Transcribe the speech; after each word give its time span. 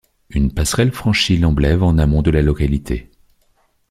Une 0.31 0.51
passerelle 0.51 0.91
franchit 0.91 1.37
l'Amblève 1.37 1.83
en 1.83 1.99
amont 1.99 2.23
de 2.23 2.31
la 2.31 2.41
localité. 2.41 3.11